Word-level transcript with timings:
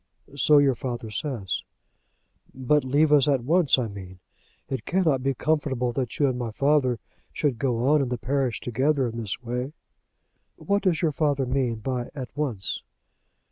"So 0.35 0.57
your 0.57 0.73
father 0.73 1.11
says." 1.11 1.61
"But 2.55 2.83
leave 2.83 3.13
us 3.13 3.27
at 3.27 3.43
once, 3.43 3.77
I 3.77 3.87
mean. 3.87 4.17
It 4.67 4.83
cannot 4.83 5.21
be 5.21 5.35
comfortable 5.35 5.93
that 5.93 6.17
you 6.17 6.27
and 6.27 6.39
my 6.39 6.49
father 6.49 6.97
should 7.31 7.59
go 7.59 7.85
on 7.85 8.01
in 8.01 8.09
the 8.09 8.17
parish 8.17 8.59
together 8.59 9.07
in 9.07 9.21
this 9.21 9.43
way." 9.43 9.73
"What 10.55 10.81
does 10.81 11.03
your 11.03 11.11
father 11.11 11.45
mean 11.45 11.81
by 11.81 12.09
'at 12.15 12.35
once'?" 12.35 12.81